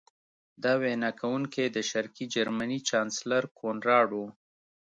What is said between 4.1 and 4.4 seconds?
و